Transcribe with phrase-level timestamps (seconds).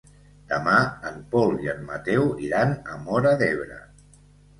[0.51, 0.77] Demà
[1.09, 3.79] en Pol i en Mateu iran a Móra d'Ebre.